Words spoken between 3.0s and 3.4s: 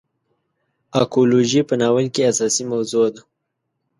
ده.